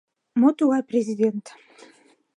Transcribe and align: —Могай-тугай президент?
—Могай-тугай 0.39 0.83
президент? 0.89 1.45